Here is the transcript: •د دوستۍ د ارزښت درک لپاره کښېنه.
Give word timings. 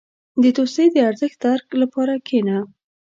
•د 0.41 0.43
دوستۍ 0.57 0.87
د 0.91 0.97
ارزښت 1.09 1.37
درک 1.43 1.67
لپاره 1.81 2.13
کښېنه. 2.27 2.57